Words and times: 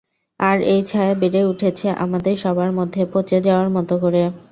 আর 0.39 0.57
এই 0.73 0.81
ছায়া 0.83 1.13
বেড়ে 1.21 1.41
উঠছে, 1.45 1.87
আমাদের 2.05 2.35
সবার 2.43 2.71
মধ্যে, 2.71 3.01
পচে 3.13 3.37
যাওয়ার 3.47 3.69
মতো 3.69 3.93
করে। 3.97 4.21